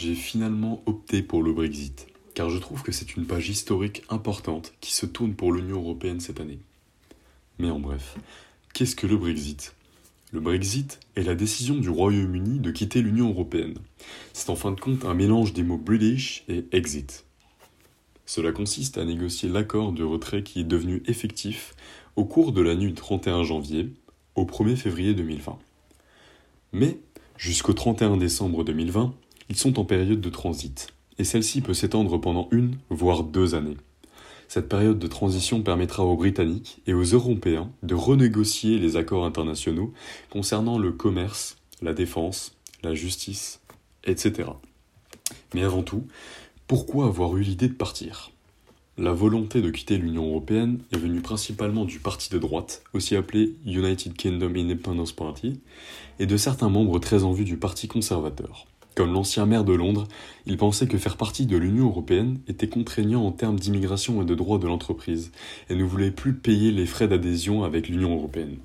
[0.00, 4.72] j'ai finalement opté pour le Brexit, car je trouve que c'est une page historique importante
[4.80, 6.58] qui se tourne pour l'Union européenne cette année.
[7.58, 8.16] Mais en bref,
[8.72, 9.74] qu'est-ce que le Brexit?
[10.32, 13.74] Le Brexit est la décision du Royaume-Uni de quitter l'Union européenne.
[14.32, 17.26] C'est en fin de compte un mélange des mots British et exit.
[18.24, 21.74] Cela consiste à négocier l'accord de retrait qui est devenu effectif
[22.16, 23.90] au cours de la nuit du 31 janvier
[24.34, 25.58] au 1er février 2020.
[26.72, 26.96] Mais,
[27.36, 29.14] jusqu'au 31 décembre 2020,
[29.50, 33.76] ils sont en période de transit, et celle-ci peut s'étendre pendant une, voire deux années.
[34.46, 39.92] Cette période de transition permettra aux Britanniques et aux Européens de renégocier les accords internationaux
[40.30, 43.60] concernant le commerce, la défense, la justice,
[44.04, 44.50] etc.
[45.52, 46.06] Mais avant tout,
[46.68, 48.30] pourquoi avoir eu l'idée de partir?
[48.98, 53.56] La volonté de quitter l'Union européenne est venue principalement du parti de droite, aussi appelé
[53.66, 55.60] United Kingdom Independence Party,
[56.20, 58.66] et de certains membres très en vue du parti conservateur.
[58.94, 60.08] Comme l'ancien maire de Londres,
[60.46, 64.34] il pensait que faire partie de l'Union européenne était contraignant en termes d'immigration et de
[64.34, 65.30] droits de l'entreprise,
[65.68, 68.56] et ne voulait plus payer les frais d'adhésion avec l'Union européenne.